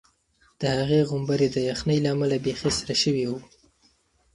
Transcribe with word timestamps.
د 0.59 0.61
هغې 0.77 0.99
غومبوري 1.09 1.47
د 1.51 1.57
یخنۍ 1.69 1.97
له 2.03 2.09
امله 2.15 2.37
بیخي 2.45 2.71
سره 2.79 2.93
شوي 3.03 3.25
وو. 3.27 3.37